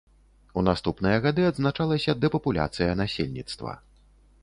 У 0.59 0.63
наступныя 0.69 1.17
гады 1.27 1.45
адзначалася 1.51 2.17
дэпапуляцыя 2.25 2.99
насельніцтва. 3.07 3.81